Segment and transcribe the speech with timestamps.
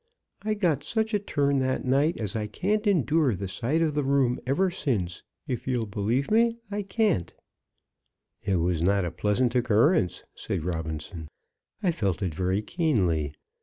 [0.41, 4.01] I got such a turn that night, as I can't endure the sight of the
[4.01, 5.21] room ever since.
[5.47, 7.31] If you'll believe me, I can't."
[8.41, 11.27] "It was not a pleasant occurrence," said Robinson.
[11.83, 13.35] "I felt it very keenly.